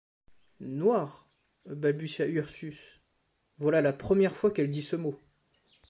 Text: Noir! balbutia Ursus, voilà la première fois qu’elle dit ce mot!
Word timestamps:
Noir! 0.61 1.29
balbutia 1.67 2.25
Ursus, 2.25 3.01
voilà 3.59 3.81
la 3.83 3.93
première 3.93 4.35
fois 4.35 4.49
qu’elle 4.49 4.65
dit 4.71 4.81
ce 4.81 4.95
mot! 4.95 5.19